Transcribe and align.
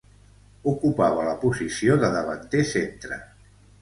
Ocupava 0.71 1.27
la 1.29 1.35
posició 1.45 1.99
de 2.05 2.09
davanter 2.17 2.65
centre. 2.71 3.19